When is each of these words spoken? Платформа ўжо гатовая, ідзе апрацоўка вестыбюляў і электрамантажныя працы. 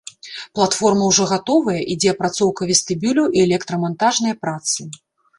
Платформа 0.59 1.03
ўжо 1.09 1.23
гатовая, 1.31 1.75
ідзе 1.95 2.09
апрацоўка 2.13 2.61
вестыбюляў 2.71 3.27
і 3.37 3.43
электрамантажныя 3.47 4.35
працы. 4.47 4.87